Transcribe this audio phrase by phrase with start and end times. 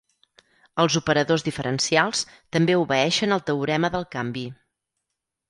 [0.83, 2.23] Els operadors diferencials
[2.57, 4.49] també obeeixen el teorema del canvi.